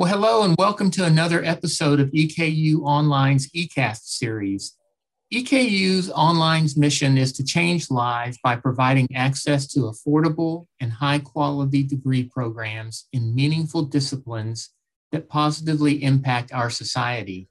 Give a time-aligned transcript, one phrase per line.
[0.00, 4.76] Well, hello and welcome to another episode of EKU Online's eCast series.
[5.34, 11.82] EKU's Online's mission is to change lives by providing access to affordable and high quality
[11.82, 14.70] degree programs in meaningful disciplines
[15.10, 17.48] that positively impact our society.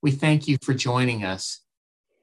[0.00, 1.60] We thank you for joining us.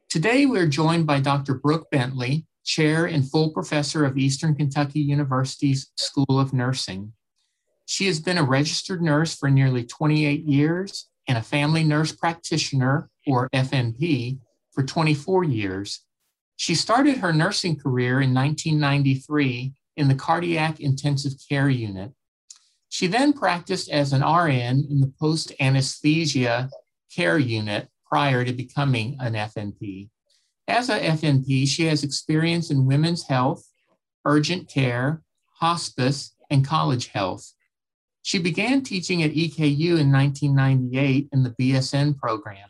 [0.10, 1.54] Today, we're joined by Dr.
[1.54, 7.14] Brooke Bentley, Chair and full professor of Eastern Kentucky University's School of Nursing.
[7.90, 13.10] She has been a registered nurse for nearly 28 years and a family nurse practitioner,
[13.26, 14.40] or FNP,
[14.74, 16.02] for 24 years.
[16.58, 22.12] She started her nursing career in 1993 in the cardiac intensive care unit.
[22.90, 26.70] She then practiced as an RN in the post anesthesia
[27.16, 30.10] care unit prior to becoming an FNP.
[30.68, 33.66] As a FNP, she has experience in women's health,
[34.26, 35.22] urgent care,
[35.62, 37.54] hospice, and college health.
[38.28, 42.68] She began teaching at EKU in 1998 in the BSN program.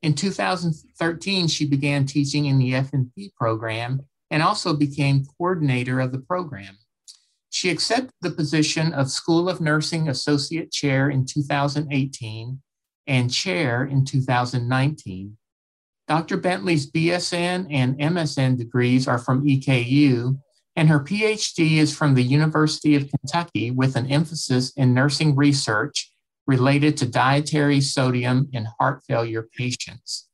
[0.00, 6.20] In 2013, she began teaching in the FNP program and also became coordinator of the
[6.20, 6.78] program.
[7.50, 12.62] She accepted the position of School of Nursing Associate Chair in 2018
[13.06, 15.36] and Chair in 2019.
[16.06, 16.38] Dr.
[16.38, 20.40] Bentley's BSN and MSN degrees are from EKU,
[20.78, 26.08] and her PhD is from the University of Kentucky with an emphasis in nursing research
[26.46, 30.28] related to dietary sodium in heart failure patients.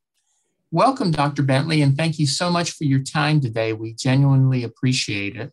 [0.70, 1.42] Welcome, Dr.
[1.42, 3.72] Bentley, and thank you so much for your time today.
[3.72, 5.50] We genuinely appreciate it.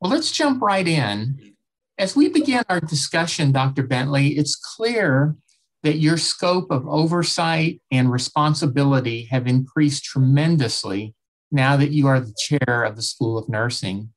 [0.00, 1.56] Well, let's jump right in.
[1.98, 3.82] As we begin our discussion, Dr.
[3.82, 5.34] Bentley, it's clear
[5.82, 11.16] that your scope of oversight and responsibility have increased tremendously
[11.50, 14.12] now that you are the chair of the School of Nursing.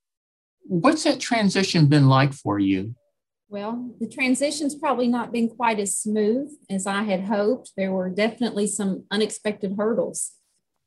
[0.63, 2.95] What's that transition been like for you?
[3.49, 7.73] Well, the transition's probably not been quite as smooth as I had hoped.
[7.77, 10.31] There were definitely some unexpected hurdles.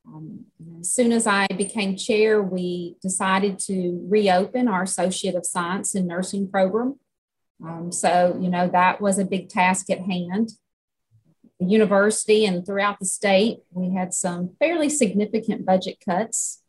[0.05, 0.45] Um,
[0.79, 6.07] as soon as I became chair, we decided to reopen our Associate of Science in
[6.07, 6.99] Nursing program.
[7.63, 10.51] Um, so, you know, that was a big task at hand.
[11.59, 16.61] The university and throughout the state, we had some fairly significant budget cuts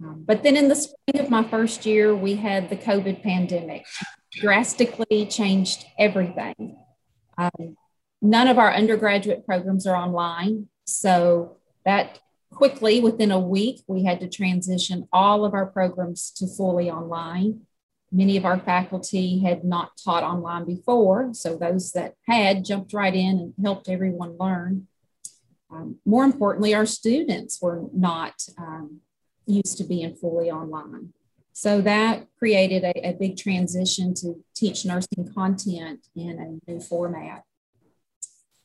[0.00, 3.84] but then in the spring of my first year, we had the COVID pandemic,
[4.32, 6.76] drastically changed everything.
[7.36, 7.76] Um,
[8.22, 10.68] none of our undergraduate programs are online.
[10.86, 12.18] So that
[12.50, 17.62] quickly, within a week, we had to transition all of our programs to fully online.
[18.12, 21.32] Many of our faculty had not taught online before.
[21.32, 24.88] So those that had jumped right in and helped everyone learn.
[25.70, 29.02] Um, more importantly, our students were not um,
[29.50, 31.12] used to being fully online.
[31.52, 37.44] So that created a, a big transition to teach nursing content in a new format.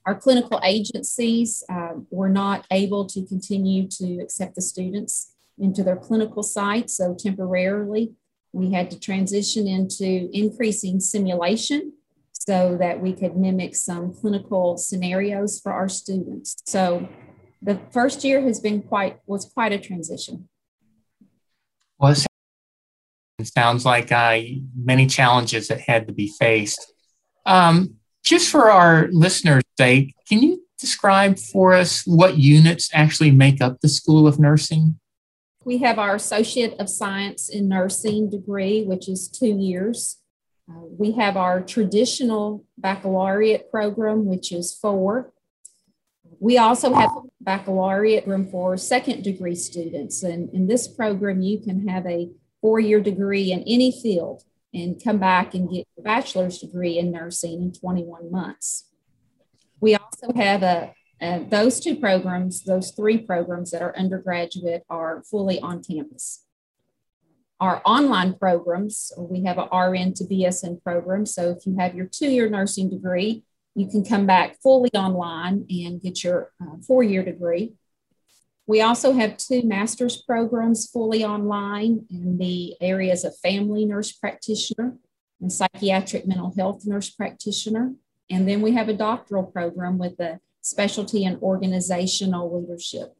[0.05, 5.95] Our clinical agencies um, were not able to continue to accept the students into their
[5.95, 6.95] clinical sites.
[6.97, 8.13] So temporarily,
[8.53, 11.93] we had to transition into increasing simulation
[12.31, 16.55] so that we could mimic some clinical scenarios for our students.
[16.65, 17.09] So
[17.61, 20.47] the first year has been quite was quite a transition.
[21.99, 22.15] Well,
[23.37, 24.39] it sounds like uh,
[24.75, 26.93] many challenges that had to be faced.
[27.45, 33.61] Um, just for our listeners' sake, can you describe for us what units actually make
[33.61, 34.99] up the School of Nursing?
[35.63, 40.17] We have our Associate of Science in Nursing degree, which is two years.
[40.69, 45.31] Uh, we have our traditional baccalaureate program, which is four.
[46.45, 47.09] We also have
[47.41, 50.21] baccalaureate room for second degree students.
[50.21, 52.29] And in this program, you can have a
[52.61, 57.11] four year degree in any field and come back and get your bachelor's degree in
[57.11, 58.91] nursing in 21 months.
[59.79, 65.23] We also have a, a, those two programs, those three programs that are undergraduate are
[65.23, 66.43] fully on campus.
[67.59, 71.25] Our online programs, we have a RN to BSN program.
[71.25, 73.45] So if you have your two year nursing degree,
[73.75, 77.73] you can come back fully online and get your uh, four year degree.
[78.67, 84.97] We also have two master's programs fully online in the areas of family nurse practitioner
[85.39, 87.93] and psychiatric mental health nurse practitioner.
[88.29, 93.15] And then we have a doctoral program with a specialty in organizational leadership.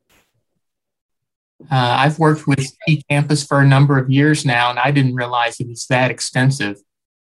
[1.72, 5.60] Uh, I've worked with eCampus for a number of years now, and I didn't realize
[5.60, 6.78] it was that extensive.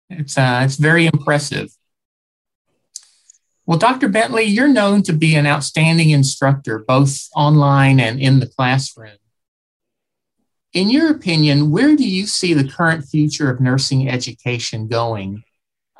[0.08, 1.68] It's, uh, it's very impressive.
[3.66, 4.08] Well, Dr.
[4.08, 9.16] Bentley, you're known to be an outstanding instructor, both online and in the classroom.
[10.72, 15.42] In your opinion, where do you see the current future of nursing education going?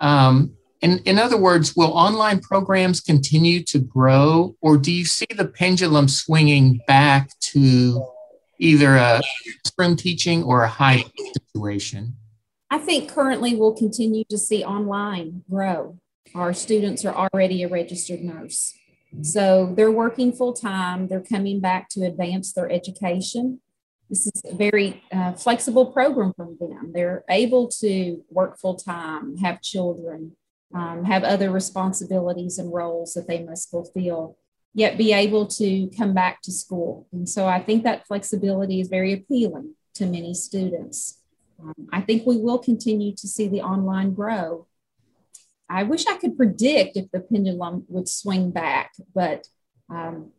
[0.00, 5.26] Um, In, in other words, will online programs continue to grow, or do you see
[5.34, 8.04] the pendulum swinging back to
[8.60, 9.22] either a
[9.64, 12.16] classroom teaching or a hybrid situation?
[12.70, 15.98] I think currently we'll continue to see online grow.
[16.34, 18.74] Our students are already a registered nurse.
[19.22, 23.60] So they're working full time, they're coming back to advance their education.
[24.10, 26.92] This is a very uh, flexible program for them.
[26.92, 30.36] They're able to work full time, have children,
[30.74, 34.36] um, have other responsibilities and roles that they must fulfill,
[34.74, 37.08] yet be able to come back to school.
[37.12, 41.20] And so I think that flexibility is very appealing to many students.
[41.60, 44.66] Um, I think we will continue to see the online grow.
[45.68, 49.46] I wish I could predict if the pendulum would swing back, but
[49.90, 50.30] um,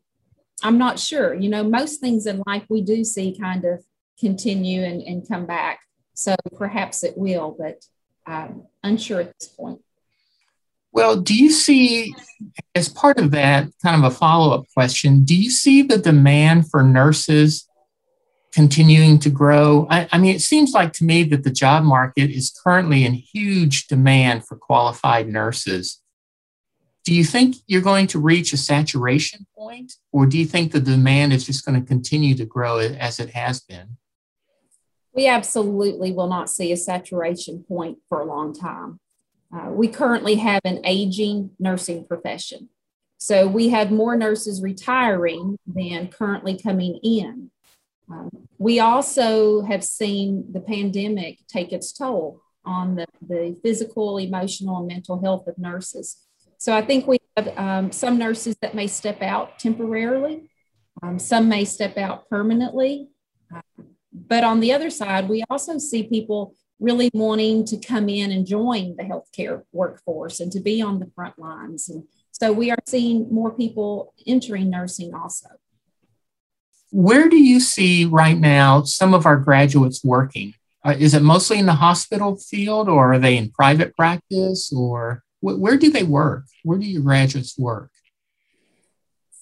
[0.64, 1.34] I'm not sure.
[1.34, 3.84] You know, most things in life we do see kind of
[4.20, 5.82] continue and, and come back.
[6.14, 7.84] So perhaps it will, but
[8.26, 9.82] I'm unsure at this point.
[10.92, 12.16] Well, do you see,
[12.74, 16.72] as part of that, kind of a follow up question, do you see the demand
[16.72, 17.68] for nurses
[18.58, 19.86] continuing to grow?
[19.88, 23.14] I, I, mean, it seems like to me that the job market is currently in
[23.14, 26.02] huge demand for qualified nurses.
[27.06, 30.80] Do you think you're going to reach a saturation point, or do you think the
[30.80, 33.98] demand is just going to continue to grow as it has been?
[35.14, 39.00] We absolutely will not see a saturation point for a long time.
[39.56, 42.70] Uh, we currently have an aging nursing profession.
[43.20, 47.52] So we have more nurses retiring than currently coming in.
[48.58, 54.88] We also have seen the pandemic take its toll on the, the physical, emotional, and
[54.88, 56.18] mental health of nurses.
[56.58, 60.50] So I think we have um, some nurses that may step out temporarily,
[61.04, 63.10] um, some may step out permanently.
[64.12, 68.46] But on the other side, we also see people really wanting to come in and
[68.46, 71.90] join the healthcare workforce and to be on the front lines.
[71.90, 75.48] And so we are seeing more people entering nursing also.
[76.92, 80.54] Where do you see right now some of our graduates working?
[80.86, 85.24] Uh, is it mostly in the hospital field or are they in private practice or
[85.42, 86.46] wh- where do they work?
[86.64, 87.92] Where do your graduates work?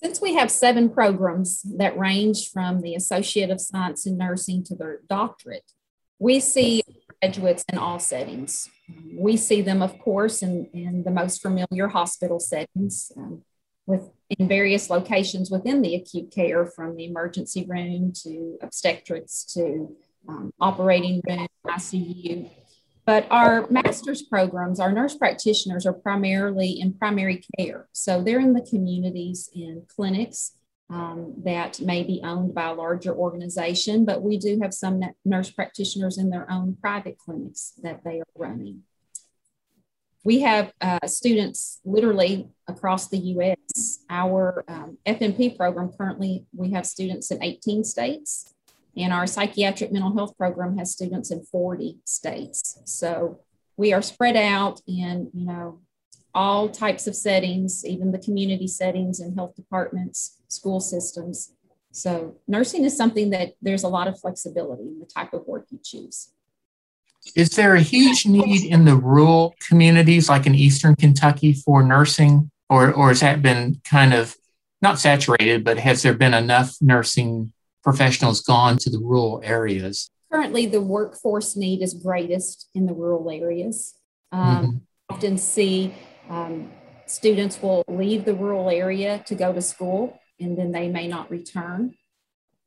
[0.01, 4.75] Since we have seven programs that range from the Associate of Science in Nursing to
[4.75, 5.71] their doctorate,
[6.19, 6.83] we see
[7.21, 8.69] graduates in all settings.
[9.13, 13.43] We see them, of course, in, in the most familiar hospital settings um,
[13.85, 19.95] with in various locations within the acute care, from the emergency room to obstetrics to
[20.27, 22.49] um, operating room, ICU.
[23.05, 27.87] But our master's programs, our nurse practitioners are primarily in primary care.
[27.91, 30.53] So they're in the communities in clinics
[30.89, 35.51] um, that may be owned by a larger organization, but we do have some nurse
[35.51, 38.83] practitioners in their own private clinics that they are running.
[40.25, 43.99] We have uh, students literally across the US.
[44.09, 48.51] Our um, FNP program currently, we have students in 18 states,
[48.97, 52.79] and our psychiatric mental health program has students in 40 states.
[52.85, 53.41] So
[53.77, 55.81] we are spread out in, you know,
[56.33, 61.53] all types of settings, even the community settings and health departments, school systems.
[61.91, 65.67] So nursing is something that there's a lot of flexibility in the type of work
[65.69, 66.31] you choose.
[67.35, 72.51] Is there a huge need in the rural communities like in Eastern Kentucky for nursing?
[72.69, 74.35] Or, or has that been kind of
[74.81, 80.09] not saturated, but has there been enough nursing professionals gone to the rural areas?
[80.31, 83.95] Currently, the workforce need is greatest in the rural areas.
[84.31, 84.77] Um, mm-hmm.
[85.09, 85.93] Often see
[86.29, 86.71] um,
[87.05, 91.29] students will leave the rural area to go to school and then they may not
[91.29, 91.95] return.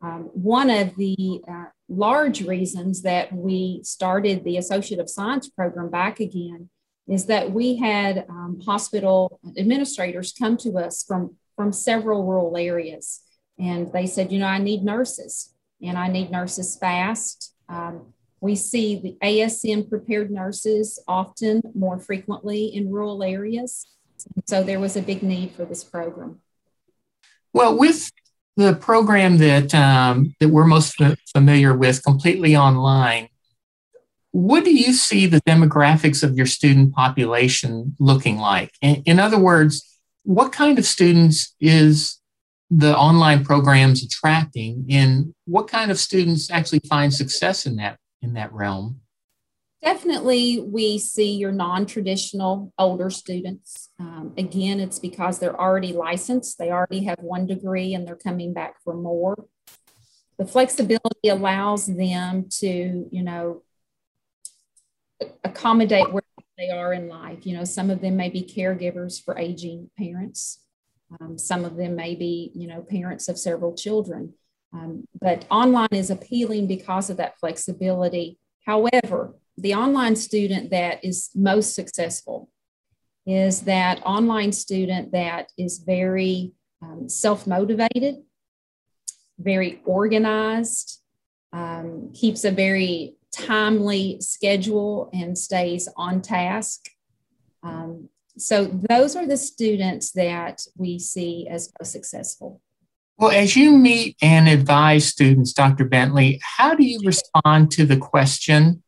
[0.01, 5.91] Um, one of the uh, large reasons that we started the Associate of Science program
[5.91, 6.69] back again
[7.09, 13.23] is that we had um, hospital administrators come to us from, from several rural areas.
[13.59, 17.55] And they said, you know, I need nurses and I need nurses fast.
[17.69, 23.87] Um, we see the ASN prepared nurses often more frequently in rural areas.
[24.47, 26.41] So there was a big need for this program.
[27.53, 28.11] Well, with
[28.59, 31.01] the program that um, that we're most
[31.33, 33.29] familiar with, completely online,
[34.33, 38.73] what do you see the demographics of your student population looking like?
[38.83, 42.19] In, in other words, what kind of students is
[42.69, 48.35] the online programs attracting, and what kind of students actually find success in that in
[48.35, 49.01] that realm?
[49.83, 53.91] Definitely, we see your non traditional older students.
[54.01, 58.53] Um, again, it's because they're already licensed, they already have one degree, and they're coming
[58.53, 59.47] back for more.
[60.37, 63.63] The flexibility allows them to, you know,
[65.45, 66.23] accommodate where
[66.57, 67.47] they are in life.
[67.47, 70.61] You know, some of them may be caregivers for aging parents.
[71.21, 74.35] Um, some of them may be, you know, parents of several children.
[74.73, 78.39] Um, but online is appealing because of that flexibility.
[78.67, 82.49] However, the online student that is most successful
[83.27, 88.17] is that online student that is very um, self motivated,
[89.39, 91.01] very organized,
[91.53, 96.89] um, keeps a very timely schedule and stays on task.
[97.63, 102.63] Um, so, those are the students that we see as most successful.
[103.19, 105.85] Well, as you meet and advise students, Dr.
[105.85, 108.85] Bentley, how do you respond to the question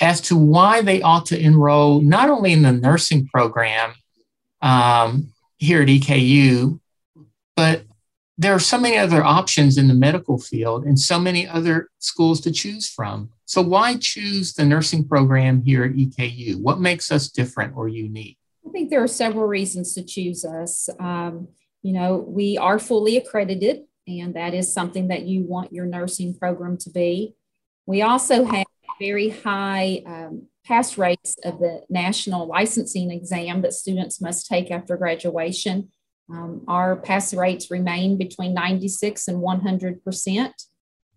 [0.00, 3.94] as to why they ought to enroll not only in the nursing program
[4.60, 6.80] um, here at EKU,
[7.56, 7.84] but
[8.36, 12.40] there are so many other options in the medical field and so many other schools
[12.40, 13.30] to choose from.
[13.44, 16.60] So, why choose the nursing program here at EKU?
[16.60, 18.38] What makes us different or unique?
[18.66, 20.88] I think there are several reasons to choose us.
[20.98, 21.48] Um,
[21.82, 26.34] you know, we are fully accredited, and that is something that you want your nursing
[26.34, 27.34] program to be.
[27.86, 28.64] We also have
[29.00, 34.96] very high um, pass rates of the national licensing exam that students must take after
[34.96, 35.90] graduation.
[36.32, 40.54] Um, our pass rates remain between 96 and 100 percent.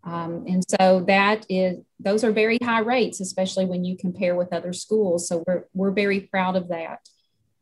[0.04, 4.54] Um, and so that is those are very high rates, especially when you compare with
[4.54, 5.28] other schools.
[5.28, 7.00] So we're, we're very proud of that.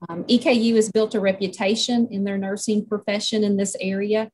[0.10, 4.30] Um, EKU has built a reputation in their nursing profession in this area.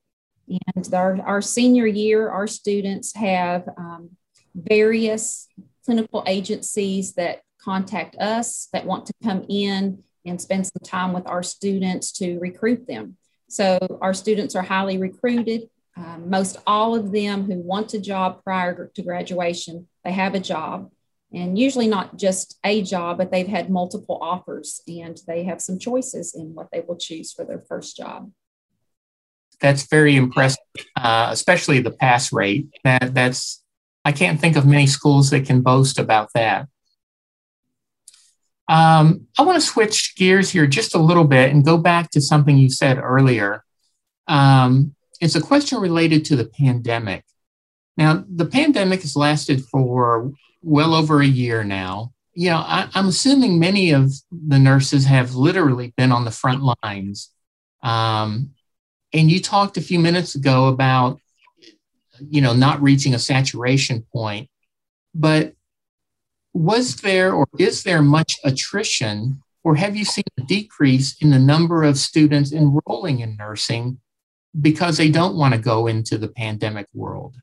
[0.48, 4.10] And our, our senior year, our students have um,
[4.56, 5.48] various
[5.86, 11.28] clinical agencies that contact us that want to come in and spend some time with
[11.28, 13.18] our students to recruit them.
[13.50, 15.70] So our students are highly recruited.
[15.98, 20.40] Um, most all of them who want a job prior to graduation, they have a
[20.40, 20.90] job
[21.34, 25.80] and usually not just a job, but they've had multiple offers and they have some
[25.80, 28.32] choices in what they will choose for their first job.
[29.62, 30.58] That's very impressive,
[30.98, 32.68] uh, especially the pass rate.
[32.84, 33.61] That that's
[34.04, 36.68] I can't think of many schools that can boast about that.
[38.68, 42.22] Um, I want to switch gears here just a little bit and go back to
[42.22, 43.64] something you said earlier.
[44.28, 47.26] Um, it's a question related to the pandemic.
[47.98, 50.32] Now, the pandemic has lasted for
[50.62, 52.14] well over a year now.
[52.34, 56.64] You know, I, am assuming many of the nurses have literally been on the front
[56.84, 57.30] lines.
[57.84, 58.52] Um,
[59.12, 61.20] and you talked a few minutes ago about,
[62.30, 64.50] you know, not reaching a saturation point.
[65.14, 65.54] But
[66.54, 71.40] was there or is there much attrition, or have you seen a decrease in the
[71.40, 74.00] number of students enrolling in nursing
[74.60, 77.36] because they don't want to go into the pandemic world?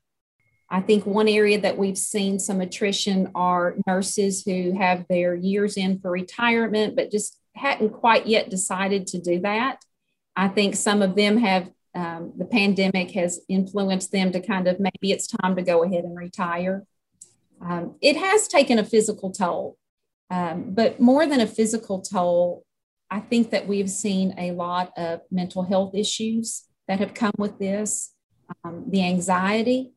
[0.69, 5.77] I think one area that we've seen some attrition are nurses who have their years
[5.77, 9.83] in for retirement, but just hadn't quite yet decided to do that.
[10.35, 14.79] I think some of them have, um, the pandemic has influenced them to kind of
[14.79, 16.85] maybe it's time to go ahead and retire.
[17.61, 19.77] Um, it has taken a physical toll,
[20.29, 22.63] um, but more than a physical toll,
[23.09, 27.59] I think that we've seen a lot of mental health issues that have come with
[27.59, 28.13] this,
[28.63, 29.93] um, the anxiety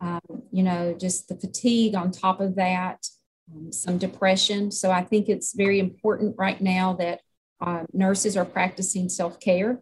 [0.00, 3.06] um, you know, just the fatigue on top of that,
[3.54, 4.70] um, some depression.
[4.70, 7.20] So I think it's very important right now that
[7.60, 9.80] uh, nurses are practicing self care.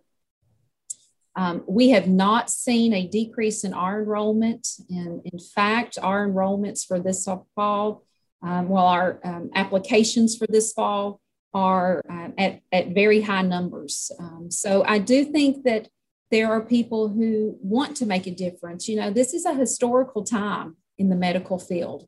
[1.37, 4.69] Um, we have not seen a decrease in our enrollment.
[4.89, 8.05] And in fact, our enrollments for this fall,
[8.43, 11.21] um, well, our um, applications for this fall
[11.53, 14.11] are uh, at, at very high numbers.
[14.19, 15.89] Um, so I do think that
[16.31, 18.89] there are people who want to make a difference.
[18.89, 22.07] You know, this is a historical time in the medical field.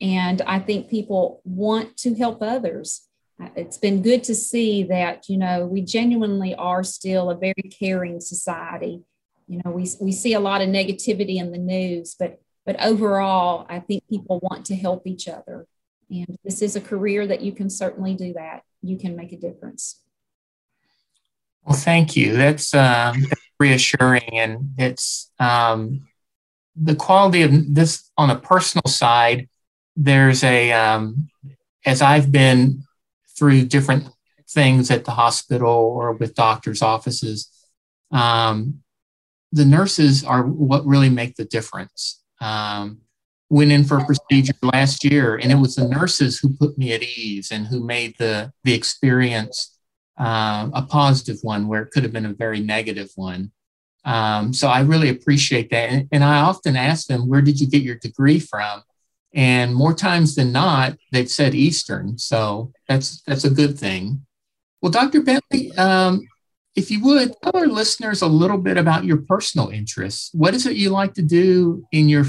[0.00, 3.08] And I think people want to help others.
[3.42, 7.70] Uh, it's been good to see that, you know, we genuinely are still a very
[7.78, 9.02] caring society.
[9.48, 13.66] You know, we, we see a lot of negativity in the news, but but overall,
[13.68, 15.66] I think people want to help each other.
[16.08, 18.62] And this is a career that you can certainly do that.
[18.80, 20.00] You can make a difference.
[21.66, 22.34] Well, thank you.
[22.34, 23.22] That's, um,
[23.58, 26.06] reassuring and it's um,
[26.76, 29.48] the quality of this on a personal side
[29.96, 31.28] there's a um,
[31.86, 32.82] as i've been
[33.36, 34.08] through different
[34.48, 37.50] things at the hospital or with doctors offices
[38.10, 38.80] um,
[39.52, 42.98] the nurses are what really make the difference um,
[43.50, 46.92] went in for a procedure last year and it was the nurses who put me
[46.92, 49.74] at ease and who made the the experience
[50.16, 53.50] um, a positive one where it could have been a very negative one.
[54.04, 55.90] Um, so I really appreciate that.
[55.90, 58.82] And, and, I often ask them, where did you get your degree from?
[59.34, 62.18] And more times than not, they've said Eastern.
[62.18, 64.24] So that's that's a good thing.
[64.80, 65.22] Well, Dr.
[65.22, 66.22] Bentley, um,
[66.76, 70.30] if you would tell our listeners a little bit about your personal interests.
[70.32, 72.26] What is it you like to do in your,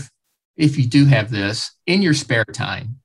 [0.55, 2.99] if you do have this, in your spare time?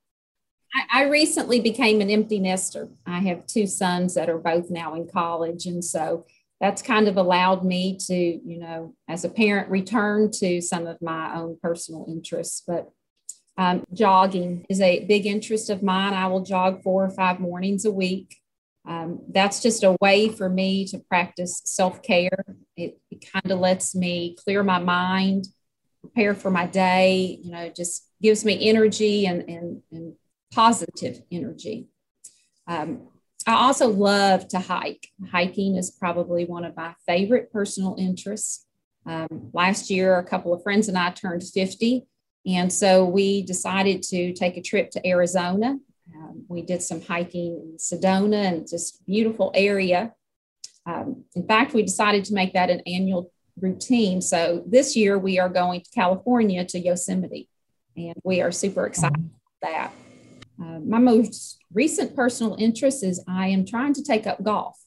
[0.75, 2.89] I, I recently became an empty nester.
[3.07, 6.27] I have two sons that are both now in college, and so
[6.61, 11.01] that's kind of allowed me to, you know, as a parent, return to some of
[11.01, 12.63] my own personal interests.
[12.67, 12.91] But
[13.61, 16.15] um, jogging is a big interest of mine.
[16.15, 18.39] I will jog four or five mornings a week.
[18.89, 22.43] Um, that's just a way for me to practice self care.
[22.75, 25.49] It, it kind of lets me clear my mind,
[26.01, 30.15] prepare for my day, you know, just gives me energy and, and, and
[30.55, 31.89] positive energy.
[32.67, 33.09] Um,
[33.47, 35.09] I also love to hike.
[35.33, 38.65] Hiking is probably one of my favorite personal interests.
[39.05, 42.07] Um, last year, a couple of friends and I turned 50.
[42.47, 45.79] And so we decided to take a trip to Arizona.
[46.15, 50.13] Um, we did some hiking in Sedona and just beautiful area.
[50.87, 53.31] Um, in fact, we decided to make that an annual
[53.61, 54.21] routine.
[54.21, 57.49] So this year we are going to California to Yosemite,
[57.97, 59.31] and we are super excited about
[59.63, 59.93] that.
[60.61, 64.79] Uh, my most recent personal interest is I am trying to take up golf.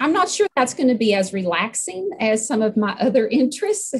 [0.00, 3.94] I'm not sure that's going to be as relaxing as some of my other interests.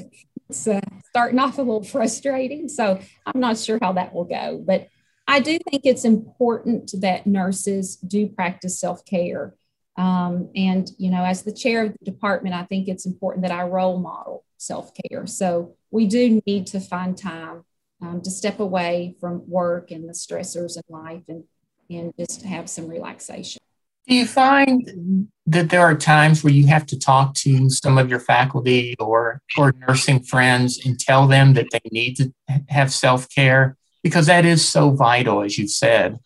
[0.48, 2.68] It's uh, starting off a little frustrating.
[2.68, 4.62] So I'm not sure how that will go.
[4.64, 4.88] But
[5.26, 9.54] I do think it's important that nurses do practice self care.
[9.96, 13.52] Um, and, you know, as the chair of the department, I think it's important that
[13.52, 15.26] I role model self care.
[15.26, 17.64] So we do need to find time
[18.02, 21.44] um, to step away from work and the stressors in life and,
[21.88, 23.63] and just have some relaxation.
[24.06, 28.10] Do you find that there are times where you have to talk to some of
[28.10, 32.32] your faculty or, or nursing friends and tell them that they need to
[32.68, 33.76] have self care?
[34.02, 36.18] Because that is so vital, as you've said.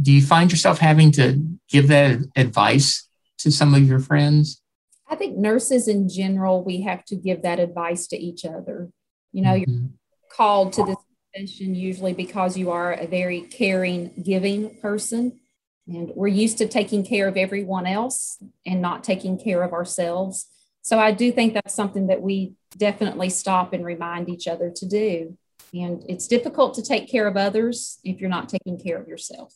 [0.00, 3.06] Do you find yourself having to give that advice
[3.38, 4.62] to some of your friends?
[5.10, 8.90] I think nurses in general, we have to give that advice to each other.
[9.32, 9.70] You know, mm-hmm.
[9.70, 9.90] you're
[10.30, 10.96] called to this
[11.32, 15.40] profession usually because you are a very caring, giving person.
[15.88, 20.46] And we're used to taking care of everyone else and not taking care of ourselves.
[20.82, 24.86] So I do think that's something that we definitely stop and remind each other to
[24.86, 25.36] do.
[25.72, 29.54] And it's difficult to take care of others if you're not taking care of yourself.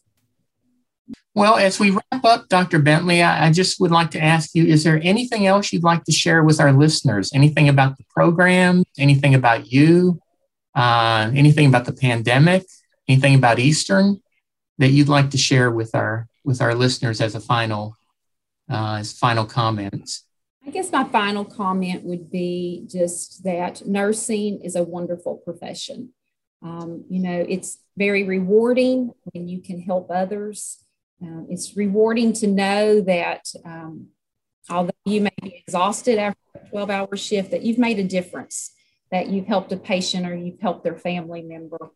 [1.34, 2.78] Well, as we wrap up, Dr.
[2.78, 6.12] Bentley, I, just would like to ask you is there anything else you'd like to
[6.12, 7.30] share with our listeners?
[7.34, 8.84] Anything about the program?
[8.98, 10.20] Anything about you?
[10.74, 12.64] Uh, anything about the pandemic?
[13.08, 14.21] Anything about Eastern
[14.82, 17.96] that you'd like to share with our with our listeners as a final
[18.68, 20.24] uh, as final comments?
[20.66, 26.12] I guess my final comment would be just that nursing is a wonderful profession.
[26.62, 30.84] Um, you know, it's very rewarding when you can help others.
[31.22, 34.08] Um, it's rewarding to know that um,
[34.68, 38.72] although you may be exhausted after a 12 hour shift, that you've made a difference,
[39.12, 41.92] that you've helped a patient or you've helped their family member.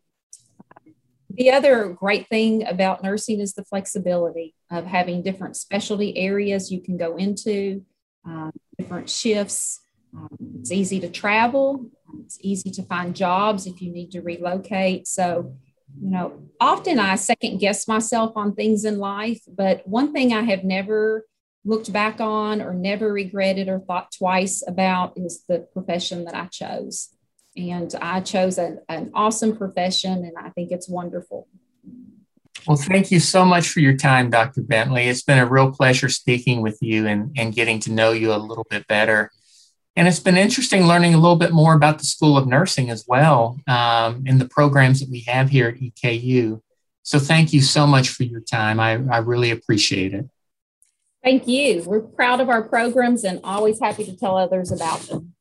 [1.29, 6.81] The other great thing about nursing is the flexibility of having different specialty areas you
[6.81, 7.83] can go into
[8.25, 9.81] um, different shifts.
[10.15, 11.89] Um, it's easy to travel.
[12.23, 15.07] It's easy to find jobs if you need to relocate.
[15.07, 15.55] So,
[16.01, 20.41] you know, often I second guess myself on things in life, but one thing I
[20.41, 21.25] have never
[21.65, 26.45] looked back on or never regretted or thought twice about is the profession that I
[26.45, 27.09] chose.
[27.57, 31.47] And I chose an, an awesome profession, and I think it's wonderful.
[32.67, 34.61] Well, thank you so much for your time, Dr.
[34.61, 35.07] Bentley.
[35.07, 38.37] It's been a real pleasure speaking with you and, and getting to know you a
[38.37, 39.31] little bit better.
[39.95, 43.05] And it's been interesting learning a little bit more about the School of Nursing as
[43.07, 46.61] well um, and the programs that we have here at EKU.
[47.01, 48.79] So thank you so much for your time.
[48.79, 50.29] I, I really appreciate it.
[51.23, 51.83] Thank you.
[51.83, 55.33] We're proud of our programs and always happy to tell others about them.